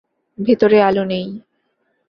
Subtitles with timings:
[0.37, 1.25] ভেতরে আলো নেই।